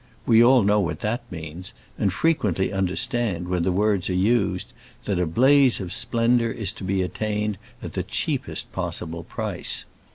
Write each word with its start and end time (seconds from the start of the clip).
We 0.25 0.43
all 0.43 0.63
know 0.63 0.79
what 0.79 1.01
that 1.01 1.21
means; 1.31 1.75
and 1.95 2.11
frequently 2.11 2.73
understand, 2.73 3.47
when 3.47 3.61
the 3.61 3.71
words 3.71 4.09
are 4.09 4.15
used, 4.15 4.73
that 5.05 5.19
a 5.19 5.27
blaze 5.27 5.79
of 5.79 5.93
splendour 5.93 6.49
is 6.49 6.73
to 6.73 6.83
be 6.83 7.03
attained 7.03 7.59
at 7.83 7.93
the 7.93 8.01
cheapest 8.01 8.71
possible 8.71 9.21
price. 9.23 9.85